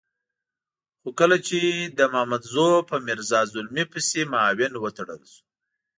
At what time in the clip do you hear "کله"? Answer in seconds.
1.19-1.37